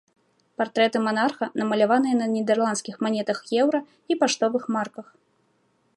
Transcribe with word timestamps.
Партрэты 0.59 1.01
манарха 1.07 1.45
намаляваныя 1.63 2.15
на 2.21 2.27
нідэрландскіх 2.35 2.95
манетах 3.07 3.37
еўра 3.61 3.79
і 4.15 4.21
паштовых 4.23 4.63
марках. 4.79 5.07